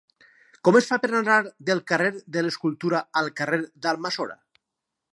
[0.67, 1.35] Com es fa per anar
[1.69, 4.39] del carrer de l'Escultura al carrer d'Almassora?